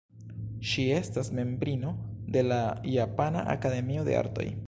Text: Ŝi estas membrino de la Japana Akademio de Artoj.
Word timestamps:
Ŝi 0.69 0.85
estas 0.99 1.29
membrino 1.39 1.91
de 2.37 2.45
la 2.47 2.59
Japana 2.95 3.47
Akademio 3.57 4.07
de 4.09 4.21
Artoj. 4.25 4.51